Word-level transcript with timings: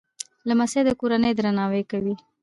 لمسی 0.47 0.81
د 0.85 0.89
کورنۍ 0.99 1.31
درناوی 1.35 1.83
کوي. 1.91 2.15